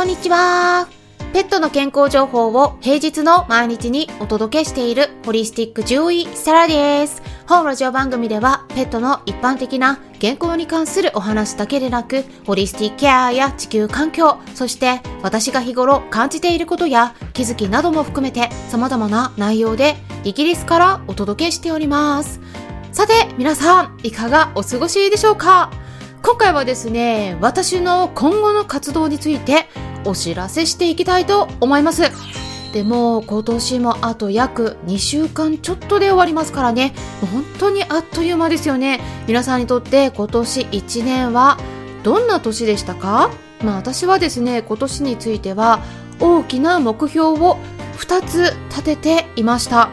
[0.00, 0.88] こんにちは。
[1.34, 7.20] ペットの健康情報を平日の毎日にお届けしているホリスティック獣医サラです。
[7.46, 22.40] 本ラジオ番組ではペットの一般的な健康に関するお話だけでなく、ホリスティックケアや地球環境、そして私が日頃感じていることや気づきなども含めて様々な内容でイギリスからお届けしております。
[22.92, 25.70] さて、皆さん、いかがお過ごしでしょうか？
[26.22, 29.66] 今回はですね、私の今後の活動について
[30.04, 32.02] お知らせしていきたいと思います。
[32.72, 36.94] でも今年もあと約2週間ちょっとで終わりますからね、
[37.32, 39.00] 本当にあっという間ですよね。
[39.26, 41.58] 皆さんにとって今年1年は
[42.02, 43.30] どんな年でしたか？
[43.62, 45.80] まあ私はですね、今年については
[46.20, 47.58] 大きな目標を
[47.98, 49.90] 2つ立てていました。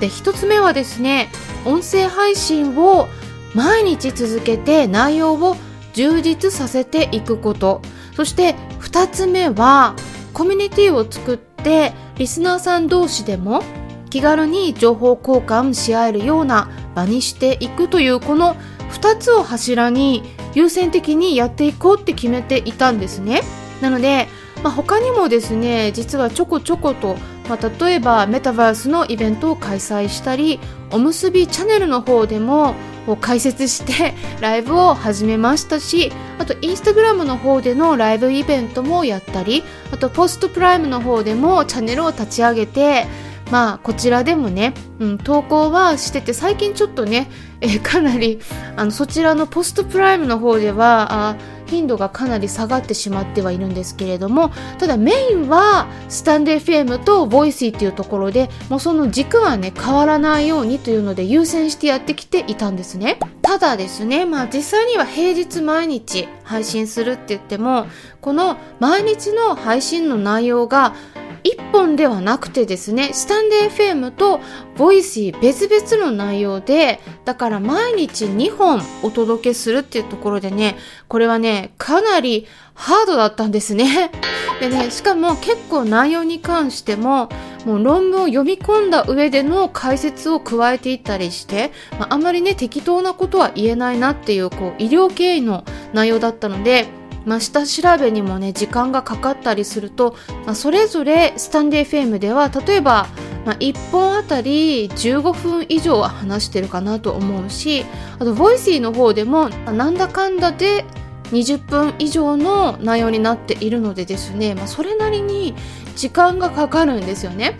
[0.00, 1.30] で、1つ目はですね、
[1.64, 3.08] 音声配信を
[3.54, 5.56] 毎日続けて内容を
[5.92, 7.82] 充実させていくこと
[8.16, 8.54] そして
[8.92, 9.96] 2つ目は
[10.34, 13.62] コミュニティを作ってリスナーさん同士でも
[14.10, 18.54] 気軽に情報交換し合えるような場にしていくというこの
[18.90, 20.22] 2つを柱に
[20.54, 23.40] 優先的にやっていこうって決めていたんですね。
[23.80, 24.28] なので、
[24.62, 27.16] まあ、他にもですね実はちょこちょこと、
[27.48, 30.60] まあ、例えばメタバースのイベントを開催したり
[30.92, 32.74] おむすびチャンネルの方でも
[33.20, 43.06] 解説して ライブを始めましたしあとインスタグラムの方でのライブイベントもやったりあとポストプライムの方でもチャンネルを立ち上げて
[43.52, 47.28] まあこちらでもね、うん、投稿はしてて最近ちょっとね、
[47.60, 48.40] えー、かなり
[48.76, 51.36] あのそちらのポストプライムの方ではあ
[51.66, 63.18] 頻度がかなり下がってしまってはいるんですけれどもただメインはスタンデー FM とボイシーっていうところでもうその軸はね変わらないようにというので優先してやってきていたんですね。
[63.42, 67.86] ただですねまあ実際には平日毎日配信するって言っても
[68.22, 70.94] この毎日の配信の内容が
[71.44, 74.40] 1本ではなくてですね、スタンデー FM と
[74.76, 80.76] ボイシー別々の内容で、だから毎日2本お届けするっていうところでね、
[81.08, 84.10] これはね、かなりハードだったんですね。
[84.60, 87.28] でね、しかも結構内容に関しても、
[87.64, 96.88] もう論文を読み込んだ上での解説を加えていったりして、まあ、あんまりね、適当なことは言えないなっていう、こう、医療経緯の内容だったので、
[97.24, 103.06] まあ、下調べにもね時間がかかったりすると、まあ、それぞれスタンデー FM では例えば、
[103.44, 107.84] まあ、1本あたり15分以上は話してるかなと思うし
[108.18, 110.84] あと Voicy の方でもなんだかんだで
[111.32, 115.54] 20分以上の内容になっているのでですね、まあ、それなりに
[115.96, 117.56] 時間がかかるんですよね。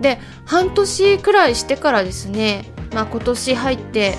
[0.00, 4.14] で半年くらいしてからですね、まあ、今年入って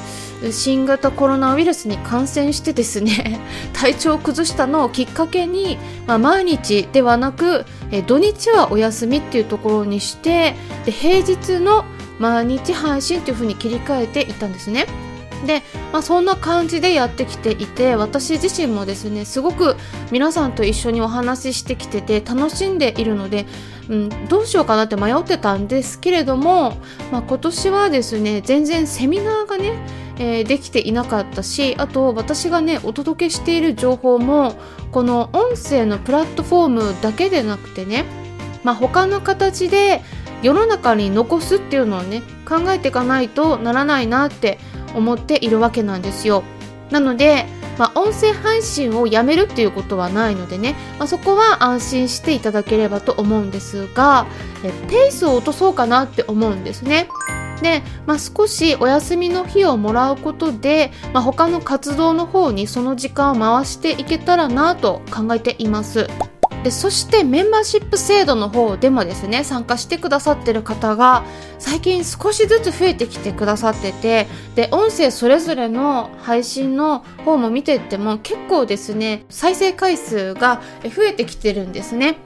[0.52, 3.40] 新型コロナウイルスに感染してですね
[3.74, 5.78] 体調を崩したのをきっかけに、
[6.08, 10.56] まあ、毎日ではなくえ土日はお休みっていうところにして
[10.86, 11.84] で平日の
[12.20, 14.86] 毎日配信っていう風に切り替えていったんですね。
[15.46, 15.62] で、
[15.92, 19.76] まあ、そんな感じでやってきていて私自身もですねすごく
[20.12, 23.46] 皆さんと一緒にお話ししてきてて楽しんでいるので、
[23.90, 26.78] うん、どうしようかなって迷ってたんですけれども、
[27.12, 29.74] まあ、今年はですね全然セミナーがね
[30.20, 34.56] えー、できていなかったしあと私がねお届けしている情報も
[34.92, 38.04] この音声のプラットフォームだけでなくてね、
[38.64, 40.02] まあ、他の形で
[40.44, 44.60] 世の中に残すっていうのをね考えていかないとならないなって
[44.94, 46.44] 思っているわけなんですよ。
[46.90, 47.46] なので、
[47.78, 54.26] まあ、音声配信をやめるっていうことはないのでね、まあ、そこは安心していただければと思うんですが
[54.64, 57.08] えペースを落とそうかなって思うんですね。
[57.62, 66.08] で、まあ、少しお休みの日をもらうことで、まあ、他の活動の方にその時間を回していけたらなと考えています。
[66.64, 71.24] でそしてメンバーシップ制度の方でもですね参加してくださってる方が
[71.58, 82.18] 最近少しずつ増えてきてくださっててで音声それぞれの配信の方も見てても結構ですね再生回数が増えてきてるんですね。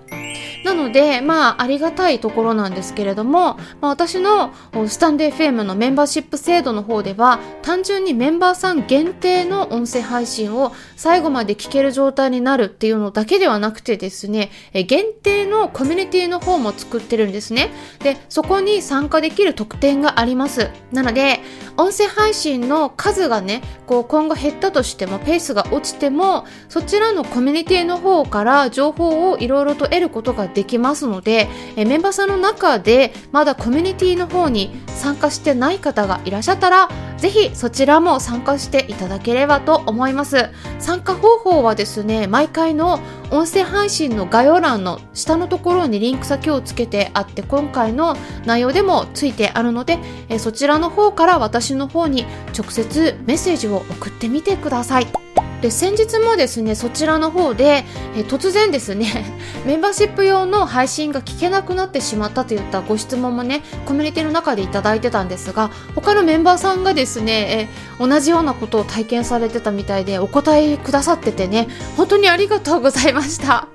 [0.64, 4.54] なので、まあ、ありがたいところなんですけれども、まあ、私の
[4.88, 17.72] スタンデー FM のメンバーシップ制度の方では、単純にメンバーさん限定の音声配信を最後まで聞ける状態になるっていうのだけではなくてですね、限定のコミュニティの方も作ってるんですね。
[18.00, 20.70] で、そこに参加できる特典があります。
[20.92, 21.40] なので、
[21.76, 40.50] 音声配信の数がね、こう今後減ったとしても、ペースが落ちても、そちらのコミュニティの方から情報をいろいろと得ることができますので、えメンバーさんの中でまだコミュニティの方に参加してない方がいらっしゃったらぜひそちらも参加していただければと思います。
[40.80, 43.00] 参加方法はですね毎回の
[43.32, 52.26] 音声配信の概要欄の下のところにリンク先をつけてあって今回の内容でもついてあるのでえそちらの方から私の方に
[52.58, 55.23] 直接メッセージを送ってみてください。
[55.64, 57.86] で先日もですねそちらの方で、
[58.18, 59.34] え突然ですね
[59.66, 67.70] メンバーシップ用の配信が聞けなくなってしまったといったご質問もねコミュニティの中でいただいてたんですが他のメンバーさんがですね、
[68.00, 73.70] え同じようなことを体験されてたみたいでお答えくださっててね本当にありがとうございました。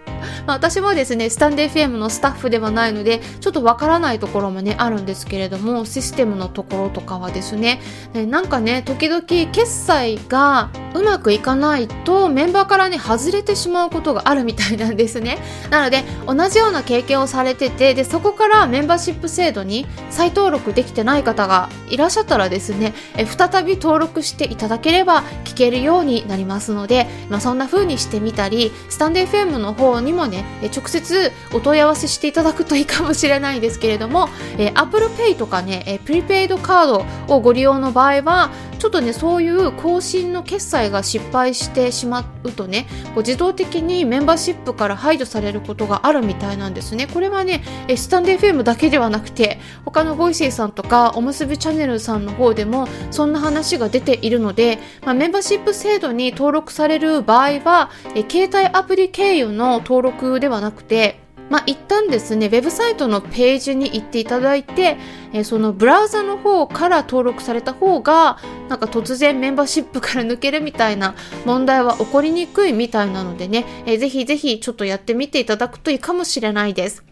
[0.46, 7.80] まあ、私もですねスタンデー FM のスタッフではないのでちょっとわからないところもねあるんですけれどもシステムのところとかはですね
[8.14, 15.38] なんかね時々決済がうまくいかないとメンバーからね外れてしまうことがあるみたいなんですね。
[15.70, 30.44] なので同じような経験をされててでそこからメンバーシップ制度に再登録できてない方がいらっしゃったらですねえ再び登録していただければ聞けるようになりますので、まあ、そんな風にしてみたりスタンデー FM の方にももね
[30.76, 34.28] 直接お問い合わせしていただくといいかもしれないですけれども、
[34.58, 47.06] え Apple Pay とかね、プリペイドカードをご利用の場合はちょっとねそういう更新の決済が失敗してしまうとねこう自動的にメンバーシップから排除されることがあるみたいなんですね。
[47.06, 47.62] これはね
[47.96, 57.90] スタンデー FM だけではなくて他の Voicy さんとかおむすびチャンネルさんの方でもそんな話が出ているので、まあ、メンバーシップ制度に登録される場合は
[58.30, 64.98] 携帯アプリ経由の登録ではなくてまあ、一旦ですね、ウェブサイトのページに行っていただいて、
[65.32, 71.14] えー、そのブラウザの方から登録された方が、なんか突然メンバーシップから抜けるみたいな
[71.46, 77.04] 問題は起こりにくいみたいなのでね、えー、ぜひぜひちょっとやってみていただくといいかもしれないです。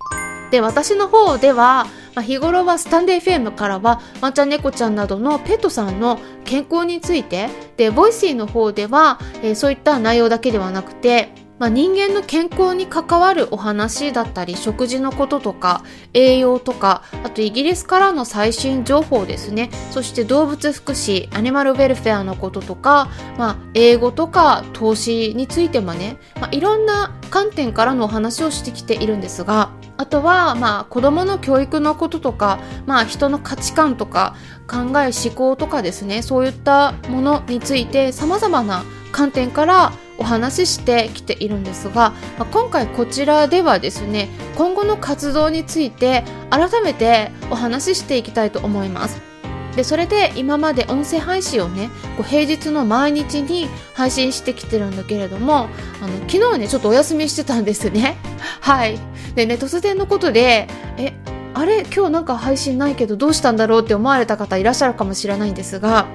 [0.50, 15.82] で、私の方では、まあ、日頃はスタンデー FM からはワンちゃん猫ちゃんなどのペットさんの健康についてで Voicy の方では、えー、そういった内容だけではなくてまあ、人間の健康に関わるお話だったり食事のこととか
[16.12, 19.70] 栄養とかあとイギリスからの最新情報ですね。
[19.90, 23.08] そして動物福祉アニマルウェルフェアのこととか、
[23.38, 34.36] まあ、英語とか投資についてもね、まあ、いろんな観点からのお話をしてきているんですがあとは、まあ、子供の教育のこととか、まあ、人の価値観とか
[34.68, 36.22] 考え思考とかですね。
[36.22, 49.20] そういったものについて様々な観点からお話ししてきているんですが、ま、今回こちらではですね今後の活動について改めてお話ししていきたいと思います。
[49.76, 55.68] でそれで今まで音声配信をねこう平日の毎日に配信してきてるんだけれども
[56.02, 58.16] あの昨日ねちょっとお休みしてたんですね。
[58.62, 58.98] はい。
[59.34, 60.66] でね突然のことで
[60.96, 61.12] え
[61.52, 61.84] あれ？
[61.94, 66.06] 今日なんか配信ないけどどうしたんだろうって思われた方いらっしゃるかもしれないんですが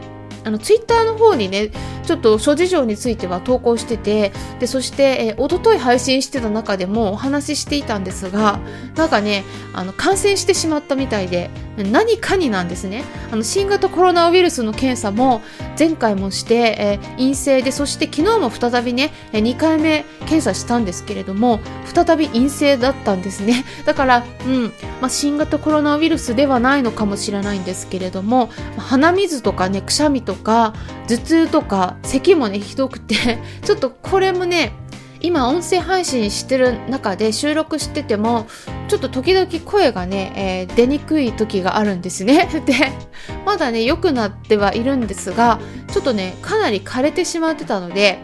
[0.43, 1.71] あのツイッターの方にね
[2.03, 8.59] ちょっと諸事情については投稿しててでそして、えー、一昨日配信してた中でもお話ししていたんですが
[8.95, 9.43] なんかね
[9.73, 13.03] あの感染してしまったみたいで何かになんですね。
[13.31, 15.41] あの新型コロナウイルスの検査も
[15.79, 21.59] 前回もして、えー、陰性でそして昨日も再びね2回目検査したんですけれども
[21.93, 23.65] 再び陰性だったんですね。
[23.85, 24.63] だから、うん
[24.99, 30.73] まあ、新型コロナウイルスではないのかもしれないんですけれども鼻水とかねくしゃみとか
[31.07, 34.73] 頭痛とか咳もねひどくて ちょっとこれもね
[35.21, 38.47] 今音声配信してる中で収録してても
[38.87, 42.49] ちょっと時々声がね、えー、出にくい時があるんですね。
[42.65, 42.73] で
[43.45, 45.59] まだね良くなってはいるんですが
[45.91, 48.19] ちょっとねかなり枯れてしまってたので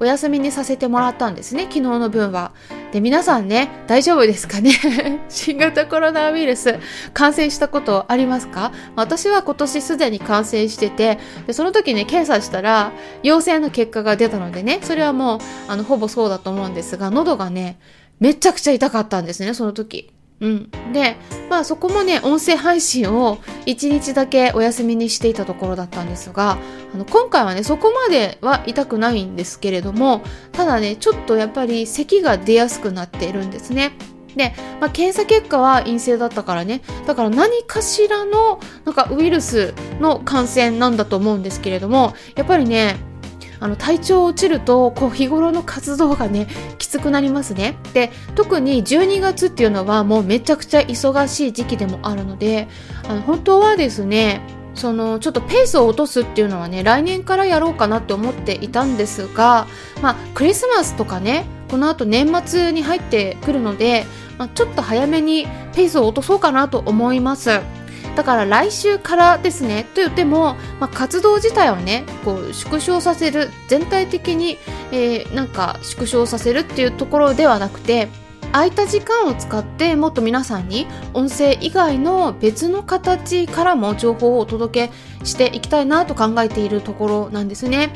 [0.00, 2.52] お休みにさせてもらったんですね昨日の分は。
[2.92, 4.70] で、皆さんね、大丈夫ですかね？
[5.28, 6.78] 新型コロナウイルス
[7.12, 8.72] 感染したことありますか？
[8.94, 15.38] 私は今年すでに感染してて、で、その時ね、検査したら陽性の結果が出たのでね、それはもう、
[15.68, 17.78] あの、ほぼそうだと思うんですが、喉がね、
[18.20, 20.10] めちゃくちゃ痛かったんですね、その時。
[20.40, 20.70] うん。
[20.92, 21.16] で、
[21.48, 26.58] まあそこもね、音声配信を1日だけお休みにしていたところだったんですが、
[26.94, 33.92] あの今回はね、そこまでは痛くないんですけれども、ただね、ちょっとやっぱり咳が出やすくなっているんですね。
[34.36, 42.96] で、まあ、検査結果は陰性だったからね、だから何かしらのなんかウイルスの感染なんだと思うんですけれども、やっぱりね、
[43.60, 46.48] あの体調落ちるとこう日頃の活動がね
[46.78, 47.78] きつくなりますね。
[47.92, 52.68] で特に12月っていうのはもうめちゃくちゃ忙しい時期でもあるので
[53.08, 54.40] あの本当はですね
[54.74, 59.66] そのちょっとペースを落とすっていうのはね来年からやろうかなって思っていたんですが
[60.02, 64.06] まあクリスマスとかねこの後年末に入ってくるので
[64.38, 67.60] まあ、ちょっと早めにペースを落とそうかなと思います。
[68.16, 74.58] だから来週からですねと言っても、まあ、活動自体をねこう縮小させる全体的に、
[74.90, 78.08] えー、なんか縮小させるっていうところではなくて
[78.52, 87.90] 空いた時間を使ってもっと皆さんに音声以外の別の形からも情報をお届けしていきたいなと考えているところなんですね。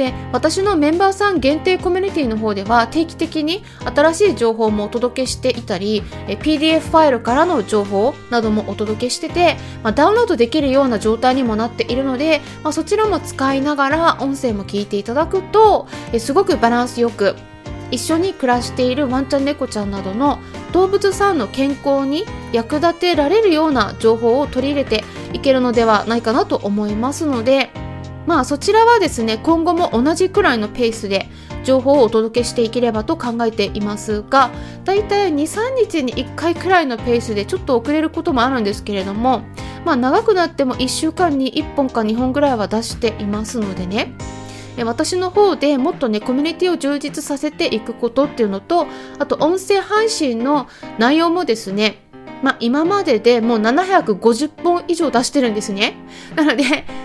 [0.00, 15.86] で私のメンバーさん限定コミュニティの方では定期的に新しい情報もお届けしていたり PDF ファイルからの情報などもお届けしてて、まあ、ダウンロードできるような状態にもなっているので、まあ、そちらも使いながら音声も聞いていただくと
[16.18, 17.36] すごくバランスよく
[17.90, 20.38] 一緒に暮らしているワンちゃん猫ちゃんなどの
[20.72, 25.04] 動物さんの健康に役立てられるような情報を取り入れて
[25.34, 27.70] いけるのではないかなと思いますので
[28.26, 31.28] まあそちらはですね今後も同じくらいのペースで
[31.64, 34.50] 情報をお届けしていければと考えていますが
[34.84, 39.42] だいたい23日に1回くらいのペースでちょっと遅れることもあるんですけれども
[39.84, 44.14] まあ長くなっても1週間に1本か2本ぐらいは出していますのでね。
[44.84, 48.86] 私の方でもっとねコミュニティを充実させていくことっていうのと
[49.18, 52.09] あと音声配信の内容もですね
[52.42, 55.94] まあ、今まででもう750本以上出してるんですね。
[56.36, 56.62] なので、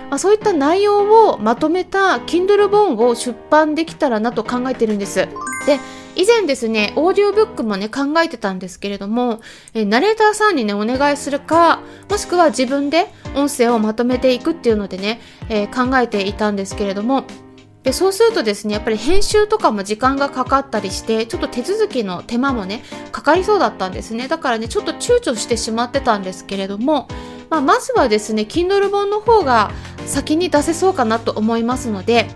[0.09, 5.27] まあ、そういった内容をまとめた Kindle 本を出版できたらなと考えてるんです。
[5.65, 5.79] で、
[6.15, 9.41] 以前ですね、オーディオブックもね、考えてたんですけれども、
[9.73, 17.25] えナレーターさんにね、お願いするか、もしくは自分で音声をまとめていくっていうのでね、えー、考えていたんですけれども、
[17.85, 27.07] でそうするとですねやっぱり編集とかも時間がかかったりしてちょっと手続きの手間もねかかりそうだったんですねだからねちょっと躊躇してしまってたんですけれども、
[27.51, 29.71] まあ、まずはですね Kindle 本の方が
[30.07, 32.27] 先に出せそうかなと思いますので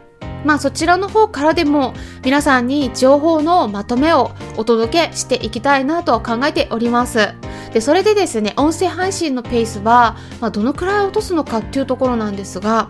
[0.46, 7.34] まあそちらの方からでも皆さんに情報のまとめをお届けしていきたいなと考えております。
[7.74, 12.90] で、それでですね、音声配信のペースは、まあ、どのくらい落とすのかっていうところなんですが、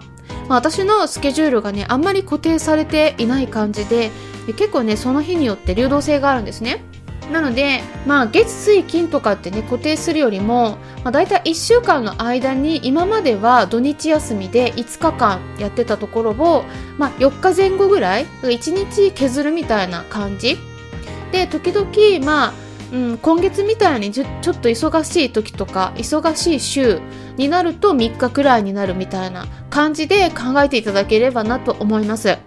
[0.50, 4.12] まあ、私のスケジュールがねあんまり固定されていない感じで
[4.48, 6.84] 結構ねその日によって流動性があるんですね。
[7.32, 16.65] なので、まあ、月水金とかってね固定するよりも、まあ、大体1週間の間に今までは土日休みで5日間やってたところを、
[16.98, 20.58] まあ、4日前後ぐらい1日削るみたいな感じ。
[21.32, 27.01] で時々まあうん、今月みたいにちょちょっと忙しい時とか忙しい週
[27.38, 32.38] になると3日くらいになるみたいな感じで考えていただければなと思います。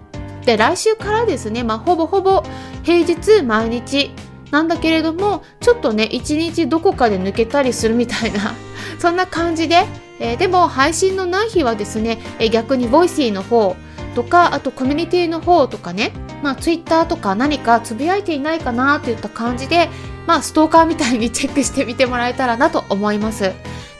[0.45, 2.43] で来週からですね、まあ、ほぼほぼ
[2.83, 4.11] 平日毎日
[4.51, 8.55] なんだけれどもちょっとね一日どこかで抜けたりするみたいな
[8.99, 9.87] そんな感じで、
[10.19, 13.77] えー、でも配信のない日はですね、えー、逆に Voicy の方
[14.17, 19.89] とかあとコミュニティの方とかねまあ、ツイッターとか何かつぶやいていないかなといった感じで、
[20.26, 23.52] まあ、ストーカーみたいにチェックしてみてもらえたらなと思います。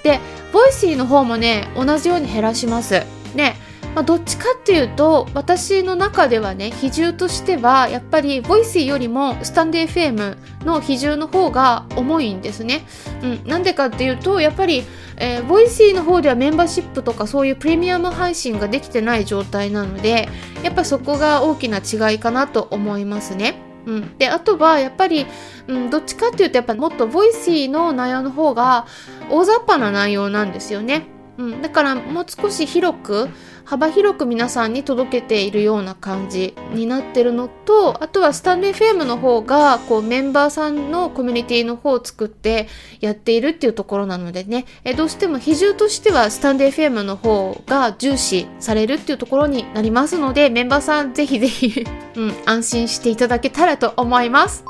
[0.03, 0.21] で、
[0.53, 3.03] Voicy の方もね、同じように減らします。
[3.35, 3.57] ね、
[3.95, 12.87] まあ、どっちかっていうと私の中ではね比重としてはやっぱりボイスよりもスタンデー FM の比重の方が重いんですね。
[13.23, 14.85] うん、なんでかっていうとやっぱり、
[15.19, 20.29] えー、 Voicy の方ではメンバーシップとかそういうプレミアム配信ができてない状態なので
[20.63, 23.72] やっぱそこが大きな違いかなと思いますね。
[23.87, 25.27] うん、であとはやっぱり、
[25.67, 28.87] うん、どっちかっていうとやっぱもっと Voicy の内容の方が
[29.31, 31.07] 大雑把な内容なんですよね。
[31.43, 33.29] うん、だからもう少し広く
[33.65, 42.69] 幅広く皆さんに届けているような感じになってるのとあとはスタンレー FM の方がこうメンバーさんのコミュニティの方を作って
[43.01, 44.67] やっているっていうところなのでね。
[44.85, 51.85] えどうしても比重としてはスタンレー FM の方が重視されるっていうところになりますのでメンバーさんぜひぜひ
[52.15, 54.65] うん、安心していただけたらと思います。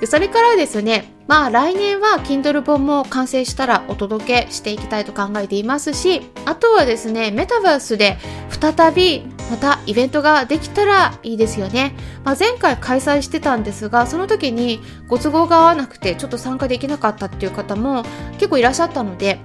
[0.00, 8.16] でそれからですねまあ来年は Kindle 本も完成したらお届けしていきたいと考えていますし、あとはですね、メタバースで
[8.48, 11.94] 再びまたイベントができたらいいですよね。
[12.24, 18.04] まあ、前回開催してたんですが、その時にご都合が合わなくてちょっと参加できなかったっていう方も
[18.34, 19.40] 結構いらっしゃったので、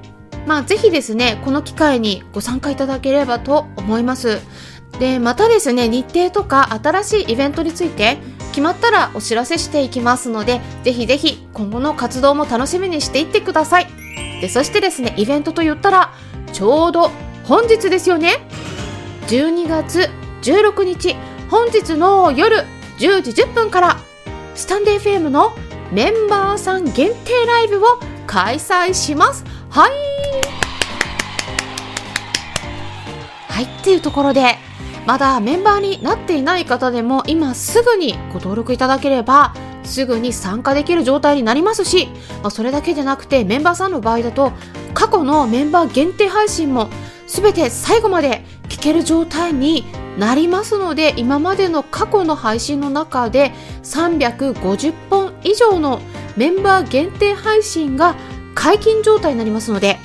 [0.47, 4.39] まあぜひですね、この機会にご参加いただければと思います。
[4.99, 8.17] で、またですね、日程とか新しいイベントについて
[8.51, 13.87] 決まったらお知らせしていきますので、ぜひぜひ今後の活動も楽しみにしていってください。
[14.41, 16.13] で、そしてですね、イベントと言ったら、
[16.53, 17.11] ちょうど
[17.45, 18.45] 本日ですよね。
[19.27, 20.09] 12月
[20.43, 21.15] 16日、
[21.49, 22.65] 本日の夜
[22.99, 23.97] 10時10分から、
[24.55, 25.53] スタンデー FM の
[25.91, 29.43] メンバーさん限定ライブを開催します。
[29.69, 29.91] はい。
[33.47, 34.57] はい、っていうところで、
[35.05, 39.53] まだメンバーになっていない方でも今すぐにご登録いただければ
[39.83, 42.07] すぐに参加できる状態になりますし、
[42.41, 44.51] まあ、それだけでなくてメンバーさんの場合だと
[44.93, 46.89] 過去のメンバー限定配信も
[47.27, 49.85] 全て最後まで聞ける状態に
[50.17, 53.53] なりますので今までの過去の配信の中で
[53.83, 56.01] 350本以上の
[56.37, 58.15] メンバー限定配信が
[58.53, 59.99] 解禁状態になりますので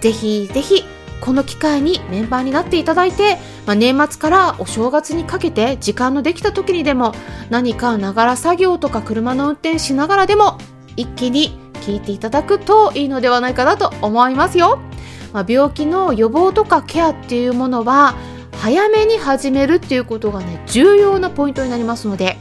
[0.00, 0.84] ぜひぜひ
[1.22, 7.14] この機会にメンバーになっていただいて、まあ、年末からお正月にかけて時間のできた時にでも
[7.48, 10.58] 何かながら作業とか車の運転しながらでも
[10.96, 14.80] 一気に聞いていただくといいのではないかなと思いますよ。
[15.32, 18.16] まあ、病気の予防とかケアっていうものは
[18.58, 22.36] 早めに始めるっていうことがね重要なポイントになりますので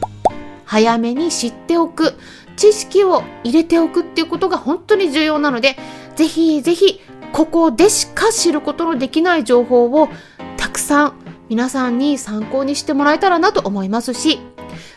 [0.65, 2.15] 早めに知っておく
[2.57, 5.77] 知識を入れておくっていうことが本当に重要なので
[6.15, 6.99] ぜひぜひ
[7.33, 10.09] ここでしか知ることのできない情報を
[10.57, 11.13] たくさん
[11.49, 14.39] 皆さんに参考にしてもらえたらなと思いますし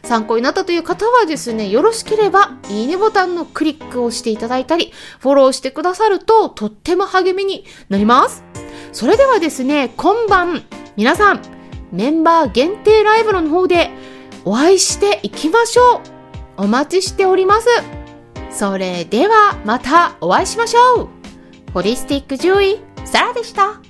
[0.05, 8.45] 参考になったという方はですね、よろしければ、いいねボタンのクリックをしていただいたり、フォローしてくださると、とっても励みになります。
[8.93, 10.63] それではですね、今晩、
[10.97, 11.41] 皆さん、
[11.91, 13.91] メンバー限定ライブの方で
[14.45, 16.03] お会いしていきましょ
[16.59, 16.65] う。
[16.65, 17.69] お待ちしております。
[18.51, 21.14] それでは、またお会いしましょう。
[21.75, 23.84] ホリスティック獣医、サラでした。